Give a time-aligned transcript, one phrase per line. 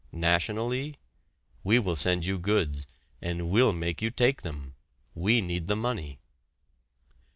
[0.11, 0.95] Nationally:
[1.63, 2.87] "We will send you goods,
[3.21, 4.73] and we'll make you take them
[5.13, 6.17] we need the money!"